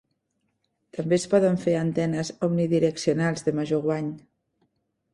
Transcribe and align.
També 0.97 1.19
es 1.21 1.25
poden 1.33 1.59
fer 1.67 1.77
antenes 1.83 2.33
omnidireccionals 2.49 3.49
de 3.49 3.57
major 3.63 3.89
guany. 3.89 4.13